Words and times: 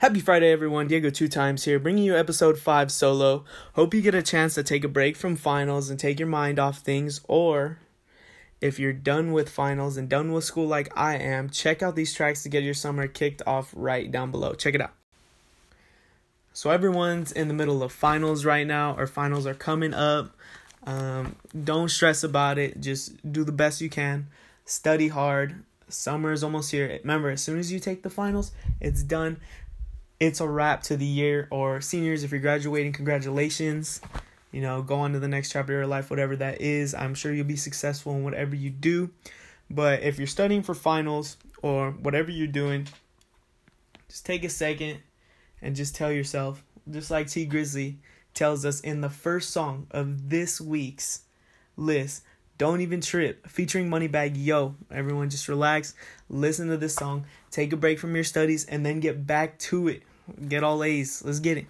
Happy 0.00 0.20
Friday, 0.20 0.50
everyone. 0.50 0.86
Diego 0.86 1.10
Two 1.10 1.28
Times 1.28 1.64
here, 1.64 1.78
bringing 1.78 2.04
you 2.04 2.16
episode 2.16 2.58
5 2.58 2.90
solo. 2.90 3.44
Hope 3.74 3.92
you 3.92 4.00
get 4.00 4.14
a 4.14 4.22
chance 4.22 4.54
to 4.54 4.62
take 4.62 4.82
a 4.82 4.88
break 4.88 5.14
from 5.14 5.36
finals 5.36 5.90
and 5.90 6.00
take 6.00 6.18
your 6.18 6.26
mind 6.26 6.58
off 6.58 6.78
things, 6.78 7.20
or 7.28 7.80
if 8.62 8.78
you're 8.78 8.94
done 8.94 9.30
with 9.30 9.50
finals 9.50 9.98
and 9.98 10.08
done 10.08 10.32
with 10.32 10.44
school 10.44 10.66
like 10.66 10.90
I 10.96 11.16
am, 11.16 11.50
check 11.50 11.82
out 11.82 11.96
these 11.96 12.14
tracks 12.14 12.42
to 12.44 12.48
get 12.48 12.62
your 12.62 12.72
summer 12.72 13.08
kicked 13.08 13.42
off 13.46 13.74
right 13.76 14.10
down 14.10 14.30
below. 14.30 14.54
Check 14.54 14.74
it 14.74 14.80
out. 14.80 14.94
So, 16.54 16.70
everyone's 16.70 17.30
in 17.30 17.48
the 17.48 17.54
middle 17.54 17.82
of 17.82 17.92
finals 17.92 18.46
right 18.46 18.66
now, 18.66 18.96
or 18.96 19.06
finals 19.06 19.46
are 19.46 19.52
coming 19.52 19.92
up. 19.92 20.34
Um, 20.86 21.36
don't 21.62 21.90
stress 21.90 22.24
about 22.24 22.56
it, 22.56 22.80
just 22.80 23.30
do 23.30 23.44
the 23.44 23.52
best 23.52 23.82
you 23.82 23.90
can, 23.90 24.28
study 24.64 25.08
hard. 25.08 25.62
Summer 25.90 26.32
is 26.32 26.42
almost 26.42 26.70
here. 26.70 27.00
Remember, 27.02 27.28
as 27.30 27.42
soon 27.42 27.58
as 27.58 27.70
you 27.70 27.80
take 27.80 28.02
the 28.02 28.08
finals, 28.08 28.52
it's 28.80 29.02
done 29.02 29.38
it's 30.20 30.40
a 30.40 30.48
wrap 30.48 30.82
to 30.84 30.96
the 30.96 31.06
year 31.06 31.48
or 31.50 31.80
seniors 31.80 32.22
if 32.22 32.30
you're 32.30 32.40
graduating 32.40 32.92
congratulations. 32.92 34.00
You 34.52 34.60
know 34.60 34.82
go 34.82 34.96
on 34.96 35.14
to 35.14 35.18
the 35.18 35.28
next 35.28 35.50
chapter 35.50 35.72
of 35.72 35.78
your 35.78 35.86
life 35.86 36.10
whatever 36.10 36.36
that 36.36 36.60
is. 36.60 36.94
I'm 36.94 37.14
sure 37.14 37.32
you'll 37.32 37.46
be 37.46 37.56
successful 37.56 38.14
in 38.14 38.22
whatever 38.22 38.54
you 38.54 38.70
do. 38.70 39.10
But 39.70 40.02
if 40.02 40.18
you're 40.18 40.26
studying 40.26 40.62
for 40.62 40.74
finals 40.74 41.36
or 41.62 41.92
whatever 41.92 42.30
you're 42.30 42.46
doing 42.46 42.86
just 44.08 44.26
take 44.26 44.44
a 44.44 44.48
second 44.48 44.98
and 45.62 45.76
just 45.76 45.94
tell 45.94 46.10
yourself 46.12 46.64
just 46.90 47.10
like 47.10 47.28
Tee 47.28 47.46
Grizzley 47.46 47.96
tells 48.34 48.64
us 48.64 48.80
in 48.80 49.00
the 49.00 49.08
first 49.08 49.50
song 49.50 49.86
of 49.90 50.30
this 50.30 50.60
week's 50.60 51.22
list 51.76 52.24
don't 52.58 52.80
even 52.80 53.00
trip 53.00 53.46
featuring 53.46 53.88
moneybagg 53.88 54.32
yo 54.34 54.74
everyone 54.90 55.30
just 55.30 55.48
relax 55.48 55.94
listen 56.28 56.68
to 56.68 56.76
this 56.76 56.94
song 56.94 57.24
take 57.50 57.72
a 57.72 57.76
break 57.76 57.98
from 57.98 58.14
your 58.14 58.24
studies 58.24 58.64
and 58.66 58.84
then 58.84 59.00
get 59.00 59.26
back 59.26 59.58
to 59.58 59.88
it 59.88 60.02
Get 60.48 60.64
all 60.64 60.82
A's. 60.82 61.22
Let's 61.24 61.40
get 61.40 61.58
it. 61.58 61.66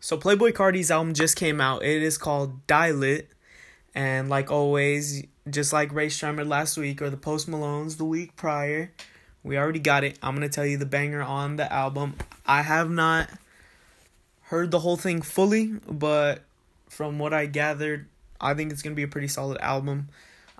So 0.00 0.18
Playboi 0.18 0.54
Carti's 0.54 0.90
album 0.90 1.14
just 1.14 1.36
came 1.36 1.60
out. 1.60 1.82
It 1.82 2.02
is 2.02 2.18
called 2.18 2.66
Die 2.66 2.90
Lit. 2.90 3.28
And 3.94 4.28
like 4.28 4.50
always, 4.50 5.24
just 5.48 5.72
like 5.72 5.94
Rae 5.94 6.08
Sremmurd 6.08 6.48
last 6.48 6.76
week 6.76 7.00
or 7.00 7.10
the 7.10 7.16
Post 7.16 7.48
Malones 7.48 7.96
the 7.96 8.04
week 8.04 8.34
prior, 8.36 8.90
we 9.42 9.56
already 9.56 9.78
got 9.78 10.04
it. 10.04 10.18
I'm 10.22 10.34
gonna 10.34 10.48
tell 10.48 10.66
you 10.66 10.76
the 10.76 10.86
banger 10.86 11.22
on 11.22 11.56
the 11.56 11.72
album. 11.72 12.16
I 12.44 12.62
have 12.62 12.90
not 12.90 13.30
heard 14.42 14.70
the 14.70 14.80
whole 14.80 14.96
thing 14.96 15.22
fully, 15.22 15.74
but 15.88 16.42
from 16.88 17.18
what 17.18 17.32
I 17.32 17.46
gathered, 17.46 18.06
I 18.40 18.54
think 18.54 18.72
it's 18.72 18.82
gonna 18.82 18.96
be 18.96 19.04
a 19.04 19.08
pretty 19.08 19.28
solid 19.28 19.58
album. 19.58 20.08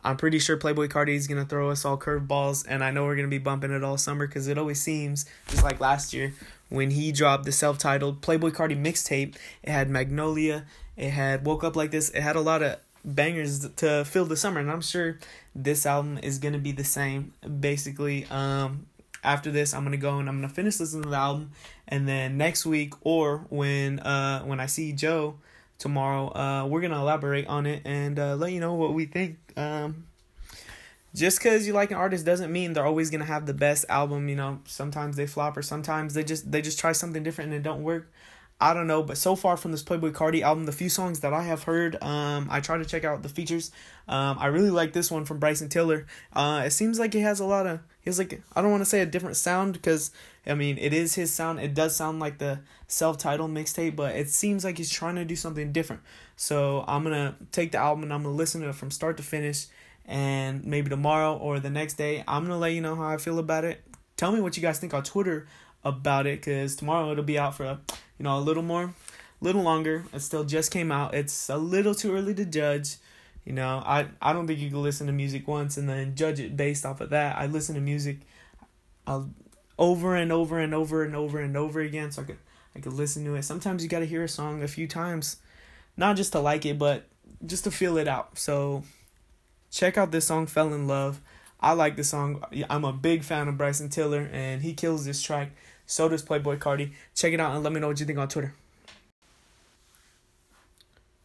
I'm 0.04 0.18
pretty 0.18 0.38
sure 0.38 0.58
Playboi 0.58 0.90
Carti 0.90 1.14
is 1.14 1.26
gonna 1.26 1.46
throw 1.46 1.70
us 1.70 1.84
all 1.84 1.96
curveballs, 1.96 2.66
and 2.68 2.84
I 2.84 2.90
know 2.90 3.04
we're 3.04 3.16
gonna 3.16 3.28
be 3.28 3.38
bumping 3.38 3.70
it 3.70 3.82
all 3.82 3.96
summer 3.96 4.26
because 4.26 4.48
it 4.48 4.58
always 4.58 4.80
seems 4.80 5.24
just 5.48 5.64
like 5.64 5.80
last 5.80 6.12
year 6.12 6.34
when 6.68 6.90
he 6.90 7.10
dropped 7.10 7.44
the 7.44 7.52
self-titled 7.52 8.20
Playboi 8.20 8.52
Carti 8.52 8.80
mixtape. 8.80 9.36
It 9.62 9.70
had 9.70 9.88
Magnolia, 9.88 10.66
it 10.96 11.10
had 11.10 11.46
Woke 11.46 11.64
Up 11.64 11.74
Like 11.74 11.90
This, 11.90 12.10
it 12.10 12.20
had 12.20 12.36
a 12.36 12.40
lot 12.42 12.62
of 12.62 12.76
bangers 13.02 13.66
to 13.76 14.04
fill 14.04 14.26
the 14.26 14.36
summer, 14.36 14.60
and 14.60 14.70
I'm 14.70 14.82
sure 14.82 15.18
this 15.54 15.86
album 15.86 16.18
is 16.22 16.38
gonna 16.38 16.58
be 16.58 16.72
the 16.72 16.84
same. 16.84 17.32
Basically, 17.60 18.26
um, 18.30 18.86
after 19.22 19.50
this, 19.50 19.72
I'm 19.72 19.84
gonna 19.84 19.96
go 19.96 20.18
and 20.18 20.28
I'm 20.28 20.36
gonna 20.36 20.50
finish 20.50 20.80
listening 20.80 21.04
to 21.04 21.08
the 21.08 21.16
album, 21.16 21.52
and 21.88 22.06
then 22.06 22.36
next 22.36 22.66
week 22.66 22.92
or 23.00 23.46
when 23.48 24.00
uh 24.00 24.42
when 24.42 24.60
I 24.60 24.66
see 24.66 24.92
Joe 24.92 25.36
tomorrow. 25.78 26.28
Uh, 26.34 26.66
we're 26.66 26.80
gonna 26.80 27.00
elaborate 27.00 27.46
on 27.46 27.66
it 27.66 27.82
and 27.84 28.18
uh, 28.18 28.36
let 28.36 28.52
you 28.52 28.60
know 28.60 28.74
what 28.74 28.94
we 28.94 29.06
think. 29.06 29.38
Um, 29.56 30.06
just 31.14 31.38
because 31.38 31.66
you 31.66 31.72
like 31.72 31.90
an 31.90 31.96
artist 31.96 32.26
doesn't 32.26 32.52
mean 32.52 32.72
they're 32.72 32.86
always 32.86 33.10
gonna 33.10 33.24
have 33.24 33.46
the 33.46 33.54
best 33.54 33.84
album. 33.88 34.28
You 34.28 34.36
know, 34.36 34.60
sometimes 34.66 35.16
they 35.16 35.26
flop 35.26 35.56
or 35.56 35.62
sometimes 35.62 36.14
they 36.14 36.24
just 36.24 36.50
they 36.50 36.62
just 36.62 36.78
try 36.78 36.92
something 36.92 37.22
different 37.22 37.52
and 37.52 37.60
it 37.60 37.62
don't 37.62 37.82
work. 37.82 38.10
I 38.60 38.72
don't 38.72 38.86
know, 38.86 39.02
but 39.02 39.18
so 39.18 39.34
far 39.34 39.56
from 39.56 39.72
this 39.72 39.82
Playboi 39.82 40.12
Carti 40.12 40.40
album, 40.42 40.64
the 40.64 40.72
few 40.72 40.88
songs 40.88 41.20
that 41.20 41.32
I 41.32 41.42
have 41.42 41.64
heard, 41.64 42.00
um, 42.02 42.46
I 42.50 42.60
try 42.60 42.78
to 42.78 42.84
check 42.84 43.04
out 43.04 43.22
the 43.22 43.28
features. 43.28 43.72
Um, 44.06 44.38
I 44.38 44.46
really 44.46 44.70
like 44.70 44.92
this 44.92 45.10
one 45.10 45.24
from 45.24 45.38
Bryson 45.38 45.68
Tiller. 45.68 46.06
Uh, 46.32 46.62
it 46.64 46.70
seems 46.70 46.98
like 46.98 47.14
it 47.16 47.22
has 47.22 47.40
a 47.40 47.44
lot 47.44 47.66
of, 47.66 47.80
he 48.04 48.10
has 48.10 48.18
like, 48.18 48.42
I 48.54 48.60
don't 48.60 48.70
want 48.70 48.82
to 48.82 48.88
say 48.88 49.00
a 49.00 49.06
different 49.06 49.36
sound 49.36 49.72
because, 49.72 50.10
I 50.46 50.54
mean, 50.54 50.76
it 50.76 50.92
is 50.92 51.14
his 51.14 51.32
sound. 51.32 51.58
It 51.58 51.72
does 51.72 51.96
sound 51.96 52.20
like 52.20 52.36
the 52.36 52.60
self-titled 52.86 53.50
mixtape, 53.50 53.96
but 53.96 54.14
it 54.14 54.28
seems 54.28 54.62
like 54.62 54.76
he's 54.76 54.90
trying 54.90 55.14
to 55.16 55.24
do 55.24 55.34
something 55.34 55.72
different. 55.72 56.02
So 56.36 56.84
I'm 56.86 57.02
gonna 57.02 57.34
take 57.50 57.72
the 57.72 57.78
album 57.78 58.04
and 58.04 58.12
I'm 58.12 58.22
gonna 58.22 58.34
listen 58.34 58.60
to 58.60 58.68
it 58.68 58.74
from 58.74 58.90
start 58.90 59.16
to 59.16 59.22
finish. 59.22 59.66
And 60.06 60.64
maybe 60.64 60.90
tomorrow 60.90 61.34
or 61.34 61.60
the 61.60 61.70
next 61.70 61.94
day, 61.94 62.22
I'm 62.28 62.42
gonna 62.44 62.58
let 62.58 62.72
you 62.72 62.82
know 62.82 62.94
how 62.94 63.08
I 63.08 63.16
feel 63.16 63.38
about 63.38 63.64
it. 63.64 63.82
Tell 64.18 64.32
me 64.32 64.40
what 64.40 64.56
you 64.56 64.62
guys 64.62 64.78
think 64.78 64.92
on 64.92 65.02
Twitter 65.02 65.46
about 65.84 66.26
it 66.26 66.40
because 66.40 66.76
tomorrow 66.76 67.10
it'll 67.12 67.24
be 67.24 67.38
out 67.38 67.54
for 67.54 67.64
a, 67.64 67.80
you 68.18 68.24
know 68.24 68.36
a 68.36 68.40
little 68.40 68.62
more 68.62 68.84
a 68.84 69.44
little 69.44 69.62
longer 69.62 70.04
it 70.12 70.20
still 70.20 70.44
just 70.44 70.70
came 70.70 70.90
out 70.90 71.14
it's 71.14 71.48
a 71.50 71.56
little 71.56 71.94
too 71.94 72.14
early 72.14 72.34
to 72.34 72.44
judge 72.44 72.96
you 73.44 73.52
know 73.52 73.82
i 73.84 74.06
i 74.22 74.32
don't 74.32 74.46
think 74.46 74.58
you 74.58 74.70
can 74.70 74.82
listen 74.82 75.06
to 75.06 75.12
music 75.12 75.46
once 75.46 75.76
and 75.76 75.88
then 75.88 76.14
judge 76.14 76.40
it 76.40 76.56
based 76.56 76.84
off 76.84 77.00
of 77.00 77.10
that. 77.10 77.36
I 77.36 77.46
listen 77.46 77.74
to 77.74 77.80
music 77.80 78.18
I'll, 79.06 79.30
over 79.78 80.14
and 80.14 80.32
over 80.32 80.58
and 80.58 80.74
over 80.74 81.02
and 81.02 81.14
over 81.14 81.40
and 81.40 81.56
over 81.56 81.80
again 81.80 82.10
so 82.10 82.22
i 82.22 82.24
could 82.24 82.38
i 82.74 82.80
could 82.80 82.92
listen 82.92 83.24
to 83.24 83.34
it. 83.34 83.42
Sometimes 83.42 83.82
you 83.82 83.88
got 83.88 84.00
to 84.00 84.06
hear 84.06 84.24
a 84.24 84.28
song 84.28 84.62
a 84.62 84.68
few 84.68 84.86
times 84.86 85.36
not 85.96 86.16
just 86.16 86.32
to 86.32 86.40
like 86.40 86.64
it 86.66 86.78
but 86.78 87.06
just 87.44 87.64
to 87.64 87.70
feel 87.70 87.98
it 87.98 88.08
out. 88.08 88.38
So 88.38 88.84
check 89.70 89.98
out 89.98 90.10
this 90.10 90.26
song 90.26 90.46
fell 90.46 90.72
in 90.72 90.86
love. 90.86 91.20
I 91.60 91.72
like 91.72 91.96
the 91.96 92.04
song. 92.04 92.42
I'm 92.68 92.84
a 92.84 92.92
big 92.92 93.24
fan 93.24 93.48
of 93.48 93.56
bryson 93.56 93.88
tiller 93.88 94.28
and 94.32 94.62
he 94.62 94.74
kills 94.74 95.04
this 95.04 95.22
track. 95.22 95.52
So 95.86 96.08
does 96.08 96.22
Playboi 96.22 96.58
Carti. 96.58 96.92
Check 97.14 97.32
it 97.32 97.40
out 97.40 97.54
and 97.54 97.62
let 97.62 97.72
me 97.72 97.80
know 97.80 97.88
what 97.88 98.00
you 98.00 98.06
think 98.06 98.18
on 98.18 98.28
Twitter. 98.28 98.54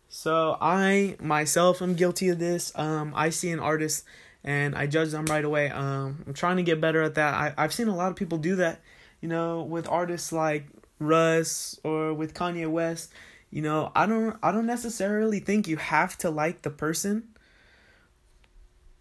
So 0.10 0.58
I 0.60 1.16
myself 1.22 1.82
am 1.82 1.94
guilty 1.94 2.30
of 2.30 2.40
this. 2.40 2.72
Um, 2.76 3.14
I 3.16 3.30
see 3.30 3.52
an 3.52 3.60
artist 3.60 4.04
and 4.44 4.76
I 4.76 4.88
judge 4.88 5.12
them 5.12 5.26
right 5.28 5.46
away. 5.46 5.70
Um, 5.70 6.24
I'm 6.26 6.34
trying 6.34 6.58
to 6.58 6.64
get 6.64 6.82
better 6.82 7.04
at 7.04 7.16
that. 7.16 7.34
I 7.34 7.54
I've 7.58 7.74
seen 7.74 7.88
a 7.88 7.96
lot 7.96 8.10
of 8.10 8.16
people 8.16 8.40
do 8.40 8.56
that. 8.58 8.82
You 9.22 9.30
know, 9.30 9.62
with 9.62 9.88
artists 9.88 10.32
like 10.32 10.66
Russ 10.98 11.80
or 11.84 12.14
with 12.14 12.34
Kanye 12.34 12.70
West. 12.70 13.12
You 13.52 13.62
know, 13.62 13.92
I 13.96 14.08
don't 14.08 14.36
I 14.42 14.52
don't 14.52 14.66
necessarily 14.66 15.40
think 15.40 15.68
you 15.68 15.78
have 15.78 16.18
to 16.20 16.30
like 16.32 16.64
the 16.64 16.70
person 16.72 17.30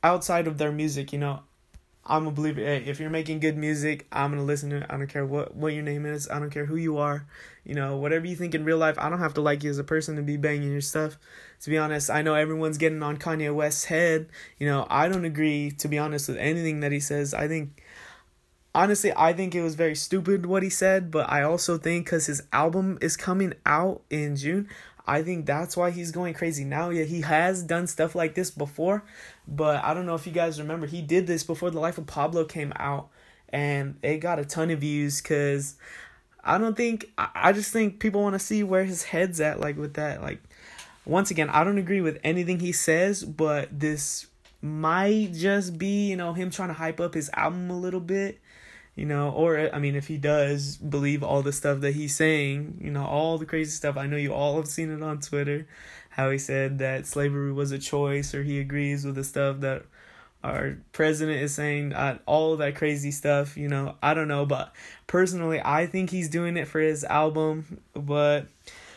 outside 0.02 0.46
of 0.46 0.58
their 0.58 0.72
music. 0.72 1.12
You 1.12 1.20
know, 1.20 1.40
I'm 2.08 2.26
a 2.26 2.30
believer. 2.30 2.62
Hey, 2.62 2.84
if 2.86 3.00
you're 3.00 3.10
making 3.10 3.40
good 3.40 3.58
music, 3.58 4.06
I'm 4.10 4.30
gonna 4.30 4.42
listen 4.42 4.70
to 4.70 4.76
it. 4.78 4.86
I 4.88 4.96
don't 4.96 5.08
care 5.08 5.26
what 5.26 5.54
what 5.54 5.74
your 5.74 5.82
name 5.82 6.06
is. 6.06 6.28
I 6.28 6.38
don't 6.38 6.50
care 6.50 6.64
who 6.64 6.76
you 6.76 6.96
are. 6.96 7.26
You 7.64 7.74
know, 7.74 7.98
whatever 7.98 8.26
you 8.26 8.34
think 8.34 8.54
in 8.54 8.64
real 8.64 8.78
life. 8.78 8.96
I 8.98 9.10
don't 9.10 9.18
have 9.18 9.34
to 9.34 9.42
like 9.42 9.62
you 9.62 9.68
as 9.68 9.78
a 9.78 9.84
person 9.84 10.16
to 10.16 10.22
be 10.22 10.38
banging 10.38 10.72
your 10.72 10.80
stuff. 10.80 11.18
To 11.60 11.70
be 11.70 11.76
honest, 11.76 12.08
I 12.08 12.22
know 12.22 12.34
everyone's 12.34 12.78
getting 12.78 13.02
on 13.02 13.18
Kanye 13.18 13.54
West's 13.54 13.84
head. 13.84 14.28
You 14.56 14.66
know, 14.66 14.86
I 14.88 15.08
don't 15.08 15.26
agree. 15.26 15.70
To 15.72 15.86
be 15.88 15.98
honest 15.98 16.28
with 16.28 16.38
anything 16.38 16.80
that 16.80 16.92
he 16.92 17.00
says, 17.00 17.34
I 17.34 17.46
think. 17.46 17.82
Honestly, 18.74 19.12
I 19.16 19.32
think 19.32 19.54
it 19.54 19.62
was 19.62 19.74
very 19.74 19.96
stupid 19.96 20.46
what 20.46 20.62
he 20.62 20.70
said, 20.70 21.10
but 21.10 21.28
I 21.28 21.42
also 21.42 21.78
think 21.78 22.04
because 22.04 22.26
his 22.26 22.42
album 22.52 22.98
is 23.00 23.16
coming 23.16 23.54
out 23.66 24.02
in 24.08 24.36
June, 24.36 24.68
I 25.08 25.22
think 25.22 25.46
that's 25.46 25.74
why 25.74 25.90
he's 25.90 26.12
going 26.12 26.34
crazy 26.34 26.64
now. 26.64 26.90
Yeah, 26.90 27.04
he 27.04 27.22
has 27.22 27.62
done 27.62 27.86
stuff 27.86 28.14
like 28.14 28.34
this 28.34 28.50
before, 28.50 29.02
but 29.48 29.82
I 29.82 29.94
don't 29.94 30.04
know 30.04 30.14
if 30.14 30.26
you 30.26 30.32
guys 30.32 30.60
remember, 30.60 30.86
he 30.86 31.00
did 31.00 31.26
this 31.26 31.42
before 31.42 31.70
The 31.70 31.80
Life 31.80 31.96
of 31.96 32.06
Pablo 32.06 32.44
came 32.44 32.74
out, 32.76 33.08
and 33.48 33.96
it 34.02 34.18
got 34.18 34.38
a 34.38 34.44
ton 34.44 34.70
of 34.70 34.80
views 34.80 35.22
because 35.22 35.76
I 36.44 36.58
don't 36.58 36.76
think, 36.76 37.10
I 37.16 37.52
just 37.52 37.72
think 37.72 38.00
people 38.00 38.22
want 38.22 38.34
to 38.34 38.38
see 38.38 38.62
where 38.62 38.84
his 38.84 39.04
head's 39.04 39.40
at, 39.40 39.60
like 39.60 39.78
with 39.78 39.94
that. 39.94 40.20
Like, 40.20 40.42
once 41.06 41.30
again, 41.30 41.48
I 41.48 41.64
don't 41.64 41.78
agree 41.78 42.02
with 42.02 42.20
anything 42.22 42.60
he 42.60 42.72
says, 42.72 43.24
but 43.24 43.80
this 43.80 44.26
might 44.60 45.32
just 45.32 45.78
be, 45.78 46.10
you 46.10 46.16
know, 46.16 46.34
him 46.34 46.50
trying 46.50 46.68
to 46.68 46.74
hype 46.74 47.00
up 47.00 47.14
his 47.14 47.30
album 47.32 47.70
a 47.70 47.78
little 47.78 48.00
bit 48.00 48.40
you 48.98 49.06
know 49.06 49.30
or 49.30 49.72
i 49.72 49.78
mean 49.78 49.94
if 49.94 50.08
he 50.08 50.18
does 50.18 50.76
believe 50.76 51.22
all 51.22 51.40
the 51.40 51.52
stuff 51.52 51.80
that 51.80 51.94
he's 51.94 52.16
saying 52.16 52.76
you 52.80 52.90
know 52.90 53.04
all 53.04 53.38
the 53.38 53.46
crazy 53.46 53.70
stuff. 53.70 53.96
I 53.96 54.08
know 54.08 54.16
you 54.16 54.34
all 54.34 54.56
have 54.56 54.66
seen 54.66 54.90
it 54.90 55.02
on 55.02 55.20
twitter 55.20 55.68
how 56.10 56.30
he 56.30 56.38
said 56.38 56.80
that 56.80 57.06
slavery 57.06 57.52
was 57.52 57.70
a 57.70 57.78
choice 57.78 58.34
or 58.34 58.42
he 58.42 58.58
agrees 58.58 59.04
with 59.04 59.14
the 59.14 59.22
stuff 59.22 59.60
that 59.60 59.84
our 60.42 60.78
president 60.92 61.40
is 61.40 61.54
saying 61.54 61.92
uh, 61.92 62.18
all 62.26 62.56
that 62.56 62.74
crazy 62.74 63.12
stuff 63.12 63.56
you 63.56 63.68
know. 63.68 63.94
I 64.02 64.14
don't 64.14 64.26
know 64.26 64.44
but 64.44 64.74
personally 65.06 65.60
i 65.64 65.86
think 65.86 66.10
he's 66.10 66.28
doing 66.28 66.56
it 66.56 66.66
for 66.66 66.80
his 66.80 67.04
album. 67.04 67.80
But 67.94 68.48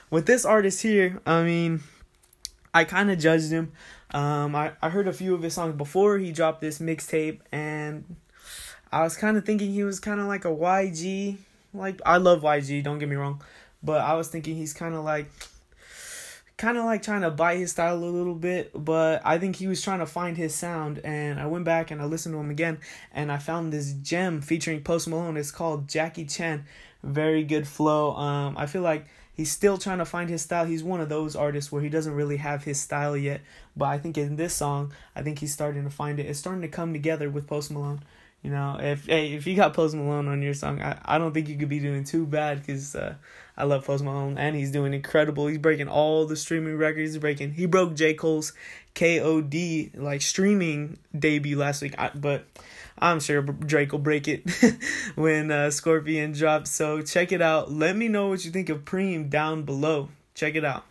with 0.09 0.25
this 0.25 0.45
artist 0.45 0.81
here 0.81 1.21
i 1.27 1.43
mean 1.43 1.81
i 2.73 2.85
kind 2.85 3.11
of 3.11 3.19
judged 3.19 3.51
him. 3.51 3.71
Um 4.15 4.55
I, 4.55 4.71
I 4.81 4.89
heard 4.89 5.07
a 5.07 5.13
few 5.13 5.35
of 5.35 5.43
his 5.43 5.53
songs 5.53 5.75
before 5.75 6.17
he 6.17 6.31
dropped 6.31 6.59
this 6.61 6.79
mixtape 6.79 7.41
and 7.51 8.15
I 8.91 9.03
was 9.03 9.15
kind 9.15 9.37
of 9.37 9.45
thinking 9.45 9.71
he 9.71 9.83
was 9.83 9.99
kind 9.99 10.19
of 10.19 10.27
like 10.27 10.45
a 10.45 10.49
YG. 10.49 11.37
Like 11.73 12.01
I 12.05 12.17
love 12.17 12.41
YG, 12.41 12.83
don't 12.83 12.99
get 12.99 13.07
me 13.07 13.15
wrong, 13.15 13.41
but 13.81 14.01
I 14.01 14.15
was 14.15 14.27
thinking 14.27 14.55
he's 14.55 14.73
kind 14.73 14.93
of 14.93 15.05
like 15.05 15.27
kind 16.61 16.77
of 16.77 16.85
like 16.85 17.01
trying 17.01 17.21
to 17.21 17.31
bite 17.31 17.57
his 17.57 17.71
style 17.71 17.95
a 17.95 18.05
little 18.05 18.35
bit, 18.35 18.71
but 18.75 19.19
I 19.25 19.39
think 19.39 19.55
he 19.55 19.67
was 19.67 19.81
trying 19.81 19.97
to 19.97 20.05
find 20.05 20.37
his 20.37 20.53
sound. 20.53 20.99
And 20.99 21.39
I 21.39 21.47
went 21.47 21.65
back 21.65 21.89
and 21.89 21.99
I 21.99 22.05
listened 22.05 22.35
to 22.35 22.39
him 22.39 22.51
again, 22.51 22.77
and 23.11 23.31
I 23.31 23.37
found 23.37 23.73
this 23.73 23.93
gem 23.93 24.41
featuring 24.41 24.83
Post 24.83 25.07
Malone. 25.07 25.37
It's 25.37 25.49
called 25.49 25.87
Jackie 25.87 26.25
Chan. 26.25 26.65
Very 27.01 27.43
good 27.43 27.67
flow. 27.67 28.15
Um, 28.15 28.55
I 28.59 28.67
feel 28.67 28.83
like 28.83 29.07
he's 29.33 29.51
still 29.51 29.79
trying 29.79 29.97
to 29.97 30.05
find 30.05 30.29
his 30.29 30.43
style. 30.43 30.65
He's 30.65 30.83
one 30.83 31.01
of 31.01 31.09
those 31.09 31.35
artists 31.35 31.71
where 31.71 31.81
he 31.81 31.89
doesn't 31.89 32.13
really 32.13 32.37
have 32.37 32.63
his 32.63 32.79
style 32.79 33.17
yet, 33.17 33.41
but 33.75 33.85
I 33.85 33.97
think 33.97 34.19
in 34.19 34.35
this 34.35 34.53
song, 34.53 34.93
I 35.15 35.23
think 35.23 35.39
he's 35.39 35.53
starting 35.53 35.83
to 35.85 35.89
find 35.89 36.19
it. 36.19 36.27
It's 36.27 36.37
starting 36.37 36.61
to 36.61 36.67
come 36.67 36.93
together 36.93 37.29
with 37.29 37.47
Post 37.47 37.71
Malone. 37.71 38.03
You 38.43 38.49
know, 38.49 38.77
if 38.79 39.05
hey, 39.05 39.33
if 39.33 39.45
you 39.45 39.55
got 39.55 39.73
Post 39.73 39.95
Malone 39.95 40.27
on 40.27 40.41
your 40.41 40.55
song, 40.55 40.81
I, 40.81 40.97
I 41.05 41.17
don't 41.19 41.31
think 41.31 41.47
you 41.47 41.57
could 41.57 41.69
be 41.69 41.79
doing 41.79 42.03
too 42.03 42.25
bad 42.25 42.59
because 42.59 42.95
uh, 42.95 43.15
I 43.55 43.65
love 43.65 43.85
Post 43.85 44.03
Malone 44.03 44.37
and 44.37 44.55
he's 44.55 44.71
doing 44.71 44.93
incredible. 44.93 45.45
He's 45.45 45.59
breaking 45.59 45.87
all 45.87 46.25
the 46.25 46.35
streaming 46.35 46.77
records. 46.77 47.17
Breaking. 47.19 47.53
He 47.53 47.67
broke 47.67 47.93
J 47.93 48.15
Cole's 48.15 48.53
KOD 48.95 49.91
like 49.95 50.23
streaming 50.23 50.97
debut 51.17 51.57
last 51.57 51.83
week, 51.83 51.93
I, 51.99 52.09
but 52.15 52.45
I'm 52.97 53.19
sure 53.19 53.43
Drake 53.43 53.91
will 53.91 53.99
break 53.99 54.27
it 54.27 54.49
when 55.15 55.51
uh, 55.51 55.69
Scorpion 55.69 56.31
drops. 56.31 56.71
So 56.71 57.01
check 57.01 57.31
it 57.31 57.41
out. 57.41 57.71
Let 57.71 57.95
me 57.95 58.07
know 58.07 58.29
what 58.29 58.43
you 58.43 58.49
think 58.49 58.69
of 58.69 58.85
Preme 58.85 59.29
down 59.29 59.63
below. 59.63 60.09
Check 60.33 60.55
it 60.55 60.65
out. 60.65 60.85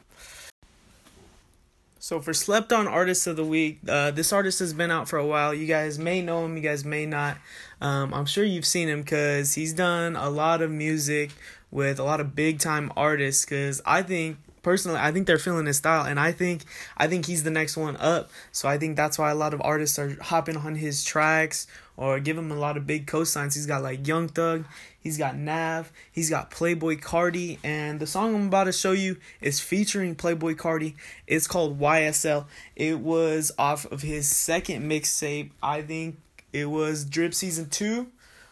So 2.10 2.18
for 2.18 2.34
slept 2.34 2.72
on 2.72 2.88
artists 2.88 3.28
of 3.28 3.36
the 3.36 3.44
week, 3.44 3.78
uh, 3.88 4.10
this 4.10 4.32
artist 4.32 4.58
has 4.58 4.72
been 4.72 4.90
out 4.90 5.08
for 5.08 5.16
a 5.16 5.24
while. 5.24 5.54
You 5.54 5.68
guys 5.68 5.96
may 5.96 6.22
know 6.22 6.44
him, 6.44 6.56
you 6.56 6.60
guys 6.60 6.84
may 6.84 7.06
not. 7.06 7.36
Um, 7.80 8.12
I'm 8.12 8.26
sure 8.26 8.42
you've 8.42 8.66
seen 8.66 8.88
him 8.88 9.02
because 9.02 9.54
he's 9.54 9.72
done 9.72 10.16
a 10.16 10.28
lot 10.28 10.60
of 10.60 10.72
music 10.72 11.30
with 11.70 12.00
a 12.00 12.02
lot 12.02 12.18
of 12.18 12.34
big 12.34 12.58
time 12.58 12.92
artists. 12.96 13.44
Because 13.44 13.80
I 13.86 14.02
think 14.02 14.38
personally, 14.62 14.98
I 14.98 15.12
think 15.12 15.26
they're 15.26 15.38
feeling 15.38 15.66
his 15.66 15.78
style, 15.78 16.04
and 16.04 16.18
I 16.18 16.32
think 16.32 16.64
I 16.96 17.06
think 17.06 17.26
he's 17.26 17.42
the 17.42 17.50
next 17.50 17.76
one 17.76 17.96
up. 17.96 18.30
So 18.52 18.68
I 18.68 18.78
think 18.78 18.96
that's 18.96 19.18
why 19.18 19.30
a 19.30 19.34
lot 19.34 19.54
of 19.54 19.60
artists 19.62 19.98
are 19.98 20.16
hopping 20.20 20.56
on 20.56 20.74
his 20.74 21.04
tracks 21.04 21.66
or 21.96 22.18
give 22.18 22.38
him 22.38 22.50
a 22.50 22.56
lot 22.56 22.76
of 22.76 22.86
big 22.86 23.06
cosigns. 23.06 23.54
He's 23.54 23.66
got 23.66 23.82
like 23.82 24.06
Young 24.06 24.28
Thug, 24.28 24.64
he's 24.98 25.18
got 25.18 25.36
Nav, 25.36 25.92
he's 26.10 26.30
got 26.30 26.50
playboi 26.50 27.00
carti 27.00 27.58
and 27.62 28.00
the 28.00 28.06
song 28.06 28.34
I'm 28.34 28.46
about 28.46 28.64
to 28.64 28.72
show 28.72 28.92
you 28.92 29.18
is 29.40 29.60
featuring 29.60 30.16
playboi 30.16 30.56
carti 30.56 30.94
It's 31.26 31.46
called 31.46 31.78
YSL. 31.78 32.46
It 32.74 33.00
was 33.00 33.52
off 33.58 33.84
of 33.92 34.02
his 34.02 34.28
second 34.28 34.90
mixtape. 34.90 35.50
I 35.62 35.82
think 35.82 36.18
it 36.52 36.66
was 36.66 37.04
Drip 37.04 37.34
Season 37.34 37.68
2. 37.68 38.06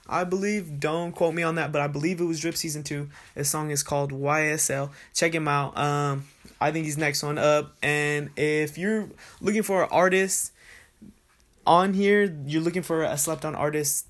I 0.09 0.25
believe, 0.25 0.81
don't 0.81 1.13
quote 1.13 1.35
me 1.35 1.43
on 1.43 1.57
that, 1.57 1.71
but 1.71 1.83
I 1.83 1.87
believe 1.87 2.21
it 2.21 2.25
was 2.25 2.41
Drip 2.41 2.57
Season 2.57 2.83
2. 2.83 3.09
His 3.35 3.51
song 3.51 3.71
is 3.71 3.83
called 3.83 4.11
YSL. 4.11 4.91
Check 5.15 5.35
him 5.35 5.47
out. 5.47 5.77
Um, 5.77 6.25
I 6.61 6.73
think 6.73 6.87
he's 6.87 6.97
next 6.97 7.23
one 7.23 7.37
up. 7.37 7.77
And 7.83 8.31
if 8.37 8.79
you're 8.79 9.09
looking 9.41 9.63
for 9.63 9.83
an 9.83 9.89
artist 9.93 10.53
on 11.67 11.93
here, 11.93 12.35
you're 12.47 12.63
looking 12.63 12.83
for 12.83 13.03
a 13.03 13.19
slept 13.19 13.45
on 13.45 13.55
artist 13.55 14.07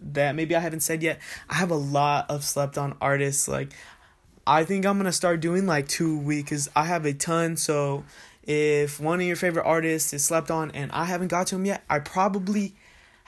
that 0.00 0.36
maybe 0.36 0.54
I 0.54 0.60
haven't 0.60 0.80
said 0.80 1.02
yet. 1.02 1.20
I 1.50 1.54
have 1.54 1.70
a 1.70 1.76
lot 1.76 2.30
of 2.30 2.44
slept 2.44 2.78
on 2.78 2.96
artists. 3.00 3.48
Like, 3.48 3.72
I 4.46 4.64
think 4.64 4.86
I'm 4.86 4.96
gonna 4.96 5.12
start 5.12 5.40
doing 5.40 5.66
like 5.66 5.88
two 5.88 6.14
a 6.14 6.18
week 6.18 6.46
Because 6.46 6.70
I 6.74 6.84
have 6.84 7.04
a 7.04 7.12
ton. 7.12 7.56
So, 7.56 8.04
if 8.44 8.98
one 8.98 9.20
of 9.20 9.26
your 9.26 9.36
favorite 9.36 9.66
artists 9.66 10.12
is 10.12 10.24
slept 10.24 10.50
on 10.50 10.70
and 10.70 10.90
I 10.92 11.04
haven't 11.04 11.28
got 11.28 11.48
to 11.48 11.56
him 11.56 11.66
yet, 11.66 11.84
I 11.90 11.98
probably 11.98 12.74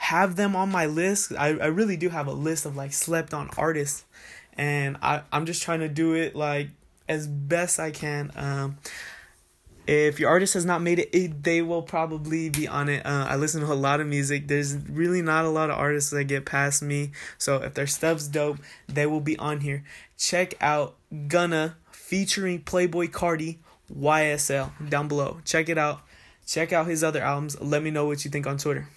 have 0.01 0.35
them 0.35 0.55
on 0.55 0.71
my 0.71 0.87
list. 0.87 1.31
I, 1.37 1.49
I 1.49 1.67
really 1.67 1.95
do 1.95 2.09
have 2.09 2.25
a 2.25 2.33
list 2.33 2.65
of 2.65 2.75
like 2.75 2.91
slept 2.91 3.35
on 3.35 3.51
artists, 3.55 4.03
and 4.57 4.97
I 4.99 5.21
I'm 5.31 5.45
just 5.45 5.61
trying 5.61 5.81
to 5.81 5.87
do 5.87 6.15
it 6.15 6.35
like 6.35 6.69
as 7.07 7.27
best 7.27 7.79
I 7.79 7.91
can. 7.91 8.31
Um, 8.35 8.79
if 9.85 10.19
your 10.19 10.29
artist 10.31 10.55
has 10.55 10.65
not 10.65 10.81
made 10.81 10.97
it, 10.97 11.43
they 11.43 11.61
will 11.61 11.83
probably 11.83 12.49
be 12.49 12.67
on 12.67 12.89
it. 12.89 13.05
Uh, 13.05 13.27
I 13.29 13.35
listen 13.35 13.61
to 13.61 13.71
a 13.71 13.75
lot 13.75 13.99
of 13.99 14.07
music. 14.07 14.47
There's 14.47 14.75
really 14.75 15.21
not 15.21 15.45
a 15.45 15.49
lot 15.49 15.69
of 15.69 15.77
artists 15.77 16.09
that 16.09 16.23
get 16.23 16.47
past 16.47 16.81
me. 16.81 17.11
So 17.37 17.57
if 17.57 17.75
their 17.75 17.87
stuff's 17.87 18.27
dope, 18.27 18.57
they 18.87 19.05
will 19.05 19.21
be 19.21 19.37
on 19.37 19.59
here. 19.59 19.83
Check 20.17 20.55
out 20.61 20.95
Gunna 21.27 21.77
featuring 21.91 22.63
Playboi 22.63 23.11
Carti 23.11 23.59
YSL 23.95 24.89
down 24.89 25.07
below. 25.07 25.41
Check 25.45 25.69
it 25.69 25.77
out. 25.77 26.01
Check 26.47 26.73
out 26.73 26.87
his 26.87 27.03
other 27.03 27.21
albums. 27.21 27.59
Let 27.61 27.83
me 27.83 27.91
know 27.91 28.07
what 28.07 28.25
you 28.25 28.31
think 28.31 28.47
on 28.47 28.57
Twitter. 28.57 28.87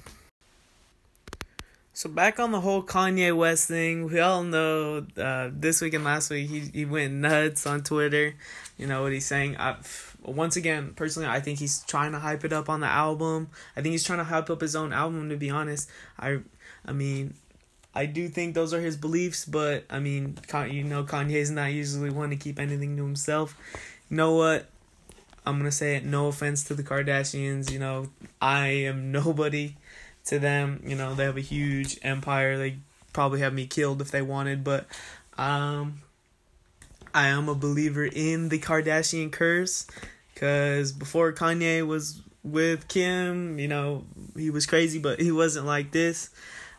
So 2.05 2.11
back 2.11 2.39
on 2.39 2.53
the 2.53 2.61
whole 2.61 2.83
Kanye 2.83 3.35
West 3.35 3.67
thing, 3.67 4.05
we 4.11 4.21
all 4.21 4.43
know 4.43 5.07
uh, 5.17 5.49
this 5.51 5.81
week 5.81 5.95
and 5.95 6.05
last 6.05 6.29
week 6.29 6.51
he 6.51 6.61
he 6.61 6.85
went 6.85 7.15
nuts 7.15 7.67
on 7.67 7.83
Twitter. 7.83 8.35
You 8.77 8.87
know 8.87 9.01
what 9.01 9.13
he's 9.13 9.25
saying. 9.25 9.57
I, 9.57 9.77
once 10.23 10.57
again, 10.57 10.93
personally, 10.97 11.31
I 11.31 11.41
think 11.41 11.61
he's 11.61 11.83
trying 11.85 12.13
to 12.13 12.19
hype 12.19 12.45
it 12.45 12.53
up 12.53 12.69
on 12.69 12.81
the 12.81 12.89
album. 12.89 13.49
I 13.75 13.81
think 13.81 13.93
he's 13.93 14.05
trying 14.05 14.19
to 14.19 14.25
hype 14.25 14.51
up 14.51 14.61
his 14.61 14.77
own 14.77 14.93
album. 14.93 15.31
To 15.31 15.39
be 15.39 15.49
honest, 15.49 15.89
I 16.19 16.41
I 16.85 16.93
mean, 16.93 17.33
I 17.95 18.05
do 18.05 18.29
think 18.29 18.55
those 18.55 18.75
are 18.75 18.83
his 18.83 18.99
beliefs, 18.99 19.47
but 19.47 19.85
I 19.89 19.99
mean, 19.99 20.37
you 20.71 20.85
know, 20.85 21.05
Kanye's 21.05 21.51
not 21.51 21.73
usually 21.73 22.11
one 22.11 22.29
to 22.29 22.37
keep 22.37 22.59
anything 22.59 22.99
to 22.99 23.03
himself. 23.03 23.57
You 24.11 24.19
know 24.19 24.35
what? 24.35 24.67
I'm 25.47 25.57
gonna 25.57 25.73
say 25.73 25.97
it. 25.97 26.05
No 26.05 26.27
offense 26.27 26.65
to 26.65 26.75
the 26.75 26.83
Kardashians. 26.83 27.73
You 27.73 27.79
know, 27.79 28.11
I 28.43 28.67
am 28.67 29.11
nobody 29.21 29.77
to 30.27 30.39
them. 30.39 30.83
You 30.87 30.97
know, 30.97 31.15
they 31.15 31.25
have 31.25 31.37
a 31.37 31.43
huge 31.43 31.99
empire. 32.03 32.57
They 32.59 32.79
probably 33.13 33.41
have 33.41 33.55
me 33.55 33.67
killed 33.67 34.01
if 34.01 34.11
they 34.11 34.23
wanted, 34.23 34.65
but 34.65 34.87
um 35.39 36.01
I 37.15 37.29
am 37.29 37.49
a 37.49 37.55
believer 37.55 38.05
in 38.05 38.49
the 38.49 38.59
Kardashian 38.59 39.31
curse 39.31 39.87
cuz 40.35 40.93
before 40.93 41.33
Kanye 41.33 41.87
was 41.87 42.21
with 42.43 42.89
Kim, 42.89 43.59
you 43.59 43.69
know, 43.69 44.05
he 44.37 44.51
was 44.51 44.67
crazy, 44.67 44.99
but 44.99 45.21
he 45.21 45.33
wasn't 45.33 45.67
like 45.67 45.93
this. 45.93 46.31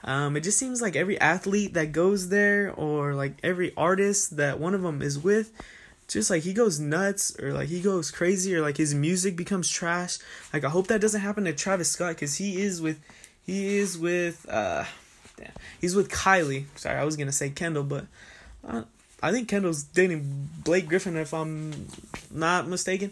Um, 0.03 0.37
it 0.37 0.41
just 0.41 0.59
seems 0.59 0.81
like 0.81 0.95
every 0.95 1.19
athlete 1.19 1.73
that 1.73 1.91
goes 1.91 2.29
there, 2.29 2.71
or 2.77 3.15
like 3.15 3.33
every 3.43 3.73
artist 3.75 4.37
that 4.37 4.59
one 4.59 4.75
of 4.75 4.83
them 4.83 5.01
is 5.01 5.17
with, 5.17 5.51
just 6.07 6.29
like 6.29 6.43
he 6.43 6.53
goes 6.53 6.79
nuts, 6.79 7.35
or 7.39 7.53
like 7.53 7.69
he 7.69 7.81
goes 7.81 8.11
crazy, 8.11 8.55
or 8.55 8.61
like 8.61 8.77
his 8.77 8.93
music 8.93 9.35
becomes 9.35 9.67
trash. 9.67 10.19
Like 10.53 10.63
I 10.63 10.69
hope 10.69 10.85
that 10.87 11.01
doesn't 11.01 11.21
happen 11.21 11.45
to 11.45 11.53
Travis 11.53 11.89
Scott, 11.91 12.13
because 12.13 12.35
he 12.35 12.61
is 12.61 12.81
with 12.83 12.99
he 13.45 13.77
is 13.77 13.97
with 13.97 14.45
uh, 14.49 14.85
damn, 15.37 15.51
he's 15.79 15.95
with 15.95 16.09
Kylie. 16.09 16.65
Sorry, 16.75 16.99
I 16.99 17.03
was 17.03 17.15
gonna 17.15 17.31
say 17.31 17.49
Kendall, 17.49 17.83
but 17.83 18.05
uh, 18.67 18.83
I 19.21 19.31
think 19.31 19.47
Kendall's 19.47 19.83
dating 19.83 20.49
Blake 20.63 20.87
Griffin 20.87 21.15
if 21.17 21.33
I'm 21.33 21.87
not 22.31 22.67
mistaken. 22.67 23.11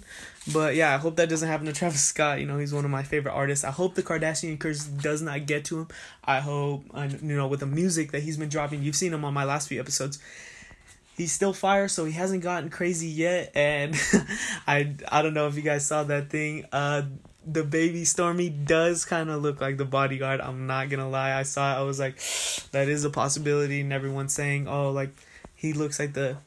But 0.51 0.75
yeah, 0.75 0.93
I 0.93 0.97
hope 0.97 1.15
that 1.15 1.29
doesn't 1.29 1.47
happen 1.47 1.65
to 1.67 1.73
Travis 1.73 2.03
Scott. 2.03 2.39
You 2.39 2.45
know, 2.45 2.57
he's 2.57 2.73
one 2.73 2.85
of 2.85 2.91
my 2.91 3.03
favorite 3.03 3.33
artists. 3.33 3.63
I 3.63 3.71
hope 3.71 3.95
the 3.95 4.03
Kardashian 4.03 4.59
curse 4.59 4.83
does 4.85 5.21
not 5.21 5.45
get 5.45 5.65
to 5.65 5.79
him. 5.79 5.87
I 6.23 6.39
hope, 6.39 6.83
you 6.95 7.35
know, 7.35 7.47
with 7.47 7.61
the 7.61 7.65
music 7.65 8.11
that 8.11 8.23
he's 8.23 8.37
been 8.37 8.49
dropping, 8.49 8.83
you've 8.83 8.95
seen 8.95 9.13
him 9.13 9.23
on 9.23 9.33
my 9.33 9.45
last 9.45 9.69
few 9.69 9.79
episodes. 9.79 10.19
He's 11.15 11.31
still 11.31 11.53
fire, 11.53 11.87
so 11.87 12.05
he 12.05 12.11
hasn't 12.11 12.43
gotten 12.43 12.69
crazy 12.69 13.07
yet. 13.07 13.51
And 13.55 13.95
I, 14.67 14.95
I 15.09 15.21
don't 15.21 15.33
know 15.33 15.47
if 15.47 15.55
you 15.55 15.61
guys 15.61 15.85
saw 15.85 16.03
that 16.03 16.29
thing. 16.29 16.65
Uh, 16.71 17.03
the 17.45 17.63
baby 17.63 18.03
Stormi 18.03 18.65
does 18.65 19.05
kind 19.05 19.29
of 19.29 19.41
look 19.41 19.59
like 19.59 19.77
the 19.77 19.85
bodyguard. 19.85 20.41
I'm 20.41 20.67
not 20.67 20.89
gonna 20.89 21.09
lie. 21.09 21.37
I 21.37 21.43
saw 21.43 21.75
it. 21.75 21.79
I 21.79 21.83
was 21.83 21.99
like, 21.99 22.17
that 22.71 22.87
is 22.87 23.03
a 23.03 23.09
possibility. 23.09 23.81
And 23.81 23.91
everyone's 23.91 24.33
saying, 24.33 24.67
oh, 24.67 24.91
like 24.91 25.11
he 25.55 25.73
looks 25.73 25.99
like 25.99 26.13
the 26.13 26.37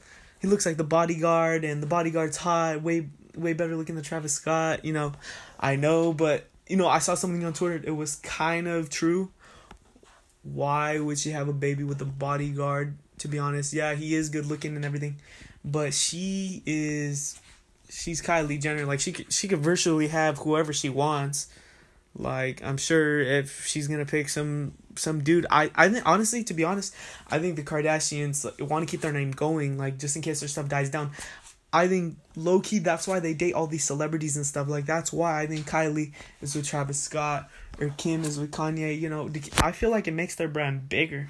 he 0.40 0.48
looks 0.48 0.66
like 0.66 0.76
the 0.76 0.84
bodyguard, 0.84 1.64
and 1.64 1.82
the 1.82 1.86
bodyguard's 1.86 2.36
hot, 2.36 2.82
way 2.82 3.08
way 3.34 3.52
better 3.52 3.76
looking 3.76 3.94
than 3.94 4.04
Travis 4.04 4.32
Scott. 4.32 4.84
You 4.84 4.92
know, 4.92 5.12
I 5.58 5.76
know, 5.76 6.12
but 6.12 6.48
you 6.68 6.76
know, 6.76 6.88
I 6.88 6.98
saw 6.98 7.14
something 7.14 7.44
on 7.44 7.52
Twitter. 7.52 7.80
It 7.84 7.96
was 7.96 8.16
kind 8.16 8.68
of 8.68 8.90
true. 8.90 9.30
Why 10.42 10.98
would 10.98 11.18
she 11.18 11.30
have 11.30 11.48
a 11.48 11.52
baby 11.52 11.84
with 11.84 12.00
a 12.00 12.06
bodyguard? 12.06 12.96
To 13.20 13.28
be 13.28 13.38
honest, 13.38 13.72
yeah, 13.72 13.94
he 13.94 14.14
is 14.14 14.28
good 14.28 14.44
looking 14.44 14.76
and 14.76 14.84
everything, 14.84 15.16
but 15.64 15.94
she 15.94 16.62
is 16.66 17.40
she's 17.88 18.23
Kylie 18.23 18.61
Jenner. 18.61 18.85
Like 18.87 19.00
she 19.00 19.12
could, 19.12 19.33
she 19.33 19.49
could 19.49 19.61
virtually 19.61 20.09
have 20.09 20.38
whoever 20.38 20.73
she 20.73 20.88
wants. 20.88 21.49
Like 22.14 22.62
I'm 22.62 22.76
sure 22.76 23.21
if 23.21 23.66
she's 23.66 23.88
gonna 23.88 24.07
pick 24.07 24.28
some 24.28 24.73
some 24.97 25.23
dude, 25.23 25.47
I 25.50 25.71
I 25.75 25.88
think 25.88 26.07
honestly 26.07 26.45
to 26.45 26.55
be 26.55 26.64
honest, 26.64 26.95
I 27.28 27.38
think 27.38 27.57
the 27.57 27.62
Kardashians 27.62 28.69
want 28.69 28.87
to 28.87 28.90
keep 28.90 29.02
their 29.02 29.12
name 29.12 29.33
going, 29.33 29.76
like 29.76 29.99
just 29.99 30.16
in 30.16 30.23
case 30.23 30.40
their 30.40 30.49
stuff 30.49 30.69
dies 30.69 30.90
down. 30.90 31.11
I 31.73 31.88
think 31.88 32.16
low 32.35 32.61
key 32.61 32.78
that's 32.78 33.07
why 33.07 33.21
they 33.21 33.35
date 33.35 33.52
all 33.52 33.66
these 33.66 33.85
celebrities 33.85 34.37
and 34.37 34.47
stuff. 34.47 34.69
Like 34.69 34.87
that's 34.87 35.12
why 35.12 35.43
I 35.43 35.47
think 35.47 35.69
Kylie 35.69 36.12
is 36.40 36.55
with 36.55 36.66
Travis 36.66 36.99
Scott 36.99 37.50
or 37.78 37.90
Kim 37.99 38.23
is 38.23 38.38
with 38.38 38.50
Kanye. 38.50 38.99
You 38.99 39.11
know, 39.11 39.31
I 39.59 39.73
feel 39.73 39.90
like 39.90 40.09
it 40.09 40.12
makes 40.12 40.37
their 40.37 40.49
brand 40.49 40.88
bigger. 40.88 41.28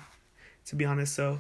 To 0.67 0.75
be 0.77 0.85
honest, 0.85 1.15
so 1.15 1.39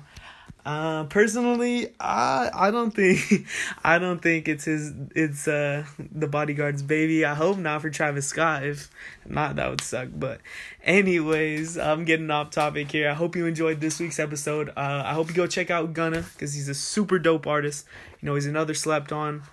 uh, 0.66 1.04
personally, 1.04 1.94
I 2.00 2.50
I 2.52 2.70
don't 2.72 2.90
think 2.90 3.46
I 3.84 4.00
don't 4.00 4.20
think 4.20 4.48
it's 4.48 4.64
his 4.64 4.92
it's 5.14 5.46
uh 5.46 5.84
the 5.98 6.26
bodyguard's 6.26 6.82
baby. 6.82 7.24
I 7.24 7.34
hope 7.34 7.56
not 7.56 7.82
for 7.82 7.88
Travis 7.88 8.26
Scott. 8.26 8.64
If 8.64 8.90
not, 9.24 9.54
that 9.56 9.70
would 9.70 9.80
suck. 9.80 10.08
But 10.12 10.40
anyways, 10.82 11.78
I'm 11.78 12.04
getting 12.04 12.32
off 12.32 12.50
topic 12.50 12.90
here. 12.90 13.08
I 13.08 13.14
hope 13.14 13.36
you 13.36 13.46
enjoyed 13.46 13.80
this 13.80 14.00
week's 14.00 14.18
episode. 14.18 14.70
Uh, 14.70 15.02
I 15.06 15.14
hope 15.14 15.28
you 15.28 15.34
go 15.34 15.46
check 15.46 15.70
out 15.70 15.92
Gunna 15.92 16.22
because 16.32 16.54
he's 16.54 16.68
a 16.68 16.74
super 16.74 17.20
dope 17.20 17.46
artist. 17.46 17.86
You 18.20 18.26
know, 18.26 18.34
he's 18.34 18.46
another 18.46 18.74
slept 18.74 19.12
on. 19.12 19.44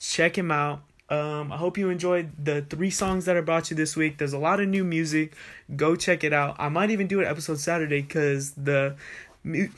check 0.00 0.36
him 0.36 0.50
out. 0.50 0.82
Um, 1.08 1.52
I 1.52 1.56
hope 1.58 1.78
you 1.78 1.90
enjoyed 1.90 2.32
the 2.44 2.62
three 2.62 2.90
songs 2.90 3.26
that 3.26 3.36
I 3.36 3.40
brought 3.40 3.70
you 3.70 3.76
this 3.76 3.94
week. 3.94 4.18
There's 4.18 4.32
a 4.32 4.38
lot 4.38 4.58
of 4.58 4.68
new 4.68 4.82
music. 4.82 5.34
Go 5.76 5.94
check 5.94 6.24
it 6.24 6.32
out. 6.32 6.56
I 6.58 6.68
might 6.68 6.90
even 6.90 7.06
do 7.06 7.20
an 7.20 7.26
episode 7.26 7.60
Saturday 7.60 8.02
because 8.02 8.50
the 8.54 8.96
mu- 9.44 9.68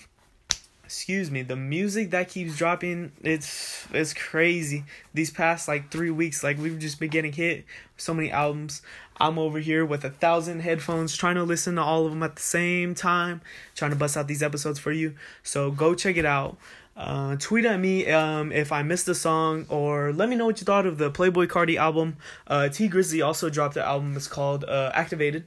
excuse 0.88 1.30
me 1.30 1.42
the 1.42 1.54
music 1.54 2.08
that 2.12 2.30
keeps 2.30 2.56
dropping 2.56 3.12
it's 3.20 3.86
it's 3.92 4.14
crazy 4.14 4.84
these 5.12 5.30
past 5.30 5.68
like 5.68 5.90
three 5.90 6.10
weeks 6.10 6.42
like 6.42 6.56
we've 6.56 6.78
just 6.78 6.98
been 6.98 7.10
getting 7.10 7.30
hit 7.30 7.62
so 7.98 8.14
many 8.14 8.30
albums 8.30 8.80
i'm 9.20 9.38
over 9.38 9.58
here 9.58 9.84
with 9.84 10.02
a 10.02 10.08
thousand 10.08 10.60
headphones 10.60 11.14
trying 11.14 11.34
to 11.34 11.42
listen 11.42 11.74
to 11.74 11.82
all 11.82 12.06
of 12.06 12.10
them 12.10 12.22
at 12.22 12.36
the 12.36 12.42
same 12.42 12.94
time 12.94 13.42
trying 13.74 13.90
to 13.90 13.98
bust 13.98 14.16
out 14.16 14.26
these 14.28 14.42
episodes 14.42 14.78
for 14.78 14.90
you 14.90 15.14
so 15.42 15.70
go 15.70 15.94
check 15.94 16.16
it 16.16 16.24
out 16.24 16.56
uh, 16.96 17.36
tweet 17.36 17.66
at 17.66 17.78
me 17.78 18.10
um, 18.10 18.50
if 18.50 18.72
I 18.72 18.82
missed 18.82 19.06
a 19.08 19.14
song 19.14 19.66
or 19.68 20.12
let 20.12 20.28
me 20.28 20.34
know 20.34 20.46
what 20.46 20.58
you 20.58 20.64
thought 20.64 20.84
of 20.84 20.98
the 20.98 21.12
Playboi 21.12 21.46
Carti 21.46 21.76
album. 21.76 22.16
Uh, 22.48 22.68
Tee 22.68 22.88
Grizzley 22.88 23.24
also 23.24 23.48
dropped 23.48 23.76
an 23.76 23.84
album. 23.84 24.16
It's 24.16 24.26
called 24.26 24.64
uh, 24.64 24.90
Activated. 24.92 25.44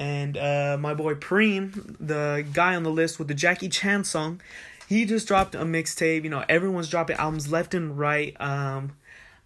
And 0.00 0.36
uh, 0.36 0.78
my 0.80 0.94
boy 0.94 1.14
Preme, 1.14 1.94
the 2.00 2.44
guy 2.52 2.74
on 2.74 2.82
the 2.84 2.90
list 2.90 3.18
with 3.18 3.28
the 3.28 3.34
Jackie 3.34 3.68
Chan 3.68 4.04
song, 4.04 4.40
he 4.90 5.04
just 5.04 5.28
dropped 5.28 5.54
a 5.54 5.58
mixtape. 5.58 6.24
You 6.24 6.30
know, 6.30 6.44
everyone's 6.48 6.88
dropping 6.88 7.16
albums 7.16 7.50
left 7.50 7.74
and 7.74 7.96
right. 7.96 8.36
Um, 8.40 8.96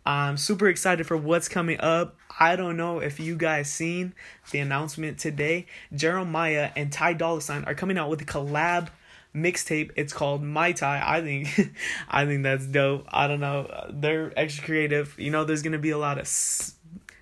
I'm 0.07 0.39
super 0.39 0.69
excited 0.69 1.07
for 1.07 1.19
what's 1.19 1.49
coming 1.49 1.79
up. 1.81 2.17
I 2.41 2.57
don't 2.57 2.79
know 2.79 3.01
if 3.01 3.21
you 3.21 3.37
guys 3.37 3.71
seen 3.71 4.15
the 4.53 4.61
announcement 4.61 5.19
today. 5.19 5.67
Jeremih 5.93 6.73
and 6.75 6.91
Ty 6.91 7.13
Dolla 7.13 7.43
Sign 7.43 7.63
are 7.65 7.75
coming 7.75 7.99
out 7.99 8.09
with 8.09 8.23
a 8.23 8.25
collab 8.25 8.89
mixtape. 9.35 9.91
It's 9.97 10.15
called 10.15 10.43
MihTy. 10.43 10.83
I 10.83 11.21
think, 11.21 11.75
I 12.09 12.25
think 12.25 12.43
that's 12.43 12.65
dope. 12.67 13.07
I 13.13 13.27
don't 13.27 13.41
know. 13.41 13.69
They're 13.91 14.33
extra 14.39 14.65
creative. 14.65 15.15
You 15.19 15.31
know, 15.31 15.45
there's 15.45 15.61
gonna 15.61 15.79
be 15.79 15.91
a 15.91 15.99
lot 15.99 16.19
of 16.19 16.27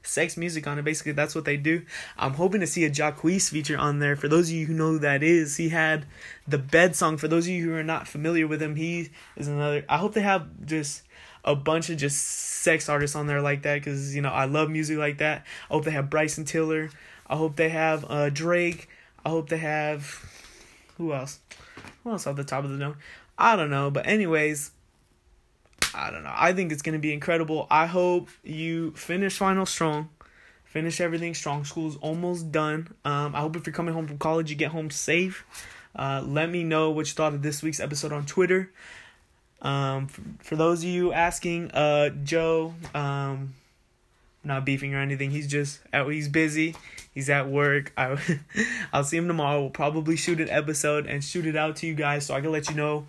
sex 0.03 0.37
music 0.37 0.67
on 0.67 0.79
it. 0.79 0.85
Basically, 0.85 1.13
that's 1.13 1.35
what 1.35 1.45
they 1.45 1.57
do. 1.57 1.83
I'm 2.19 2.35
hoping 2.35 2.61
to 2.61 2.67
see 2.67 2.85
a 2.85 2.91
Jacquees 2.91 3.49
feature 3.49 3.79
on 3.79 3.99
there. 3.99 4.17
For 4.17 4.29
those 4.29 4.49
of 4.49 4.55
you 4.55 4.67
who 4.67 4.75
know 4.75 4.93
who 4.93 4.99
that 5.01 5.23
is, 5.23 5.57
he 5.57 5.69
had 5.71 6.07
the 6.47 6.59
bed 6.59 6.97
song. 6.97 7.17
For 7.17 7.29
those 7.29 7.47
of 7.47 7.53
you 7.53 7.65
who 7.65 7.75
are 7.75 7.85
not 7.85 8.09
familiar 8.09 8.47
with 8.47 8.63
him, 8.63 8.77
he 8.77 9.11
is 9.37 9.49
another. 9.49 9.85
I 9.89 9.99
hope 9.99 10.15
they 10.15 10.23
have 10.23 10.67
just 10.67 11.03
a 11.45 11.55
bunch 11.55 11.91
of 11.91 11.97
just 11.97 12.19
sex 12.25 12.89
artists 12.89 13.17
on 13.17 13.27
there 13.27 13.41
like 13.41 13.63
that 13.63 13.75
because 13.75 14.15
you 14.15 14.23
know 14.23 14.31
I 14.31 14.45
love 14.45 14.71
music 14.71 14.99
like 14.99 15.19
that. 15.19 15.45
I 15.71 15.75
hope 15.75 15.85
they 15.85 15.91
have 15.91 16.11
Bryson 16.11 16.45
Tiller. 16.45 16.91
I 17.27 17.37
hope 17.37 17.57
they 17.57 17.69
have 17.69 18.05
uh 18.09 18.31
Drake. 18.31 18.89
I 19.25 19.31
hope 19.31 19.49
they 19.49 19.59
have 19.59 20.25
who 20.99 21.13
else? 21.13 21.41
Who 22.05 22.11
else 22.11 22.27
off 22.27 22.37
the 22.37 22.45
top 22.45 22.65
of 22.65 22.71
the 22.71 22.79
dome? 22.79 22.97
I 23.39 23.57
don't 23.57 23.71
know, 23.71 23.91
but 23.91 24.07
anyways, 24.07 24.71
I 25.95 26.11
don't 26.11 26.25
know. 26.25 26.33
I 26.35 26.53
think 26.53 26.73
it's 26.73 26.83
to 26.83 26.99
be 26.99 27.13
incredible. 27.13 27.67
I 27.71 27.87
hope 27.87 28.29
you 28.43 28.93
finish 28.93 29.37
final 29.37 29.67
strong. 29.67 30.09
Finish 30.65 31.01
everything 31.01 31.35
strong. 31.35 31.65
School's 31.65 31.97
almost 31.97 32.51
done. 32.51 32.89
Um, 33.05 33.35
I 33.35 33.41
hope 33.41 33.57
if 33.57 33.67
you're 33.67 33.75
coming 33.75 33.93
home 33.93 34.07
from 34.07 34.19
college, 34.19 34.51
you 34.51 34.57
get 34.57 34.71
home 34.71 34.91
safe. 34.91 35.45
Uh, 35.95 36.23
let 36.27 36.49
me 36.51 36.65
know 36.65 36.91
what 36.91 37.07
you 37.09 37.13
thought 37.13 37.35
of 37.35 37.43
this 37.43 37.63
week's 37.63 37.79
episode 37.79 38.13
on 38.13 38.25
Twitter. 38.25 38.71
Um, 39.61 40.07
for, 40.07 40.23
for 40.41 40.57
those 40.57 40.79
of 40.83 40.89
you 40.89 41.13
asking, 41.13 41.71
uh, 41.73 42.09
Joe, 42.25 42.75
um, 42.95 43.53
not 44.45 44.65
beefing 44.65 44.95
or 44.95 44.99
anything. 44.99 45.31
He's 45.31 45.47
just 45.47 45.81
out. 45.93 46.09
He's 46.09 46.29
busy. 46.29 46.75
He's 47.15 47.29
at 47.29 47.49
work. 47.49 47.93
I, 47.97 48.19
I'll 48.93 49.05
see 49.05 49.19
him 49.19 49.29
tomorrow. 49.29 49.61
We'll 49.61 49.71
probably 49.71 50.17
shoot 50.17 50.41
an 50.41 50.49
episode 50.49 51.07
and 51.07 51.23
shoot 51.23 51.47
it 51.47 51.57
out 51.57 51.77
to 51.77 51.87
you 51.87 51.95
guys 51.95 52.27
so 52.27 52.35
I 52.35 52.41
can 52.41 52.51
let 52.51 52.69
you 52.69 52.75
know 52.75 53.07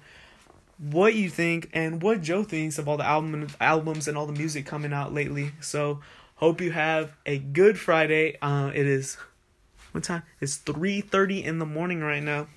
what 0.92 1.16
you 1.16 1.30
think 1.30 1.70
and 1.74 2.02
what 2.02 2.22
Joe 2.22 2.44
thinks 2.44 2.78
of 2.78 2.90
all 2.90 2.98
the 2.98 3.06
album 3.06 3.48
albums 3.62 4.08
and 4.08 4.18
all 4.18 4.26
the 4.26 4.34
music 4.34 4.66
coming 4.66 4.92
out 4.92 5.14
lately. 5.14 5.52
So 5.62 6.02
hope 6.36 6.60
you 6.60 6.72
have 6.72 7.16
a 7.26 7.38
good 7.38 7.80
Friday. 7.80 8.38
Uh, 8.42 8.72
it 8.76 8.86
is 8.86 9.18
what 9.94 10.04
time? 10.04 10.24
It's 10.42 10.58
three 10.58 11.00
thirty 11.02 11.44
in 11.44 11.60
the 11.60 11.66
morning 11.66 12.02
right 12.02 12.24
now 12.24 12.48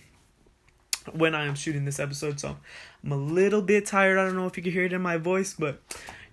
when 1.13 1.35
I 1.35 1.47
am 1.47 1.55
shooting 1.55 1.85
this 1.85 2.01
episode. 2.01 2.41
So 2.41 2.57
I'm 3.05 3.13
a 3.13 3.17
little 3.17 3.63
bit 3.63 3.87
tired. 3.87 4.19
I 4.19 4.25
don't 4.25 4.35
know 4.35 4.47
if 4.47 4.57
you 4.57 4.63
can 4.63 4.73
hear 4.73 4.85
it 4.85 4.93
in 4.93 5.03
my 5.03 5.19
voice, 5.19 5.55
but 5.57 5.81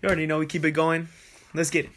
you 0.02 0.08
already 0.08 0.26
know 0.26 0.40
we 0.40 0.48
keep 0.48 0.66
it 0.66 0.72
going. 0.72 1.10
Let's 1.54 1.70
get 1.70 1.86
it. 1.86 1.92